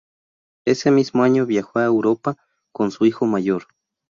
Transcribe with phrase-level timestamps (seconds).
[0.65, 2.35] Ese mismo año viajó a Europa
[2.71, 3.67] con su hijo mayor.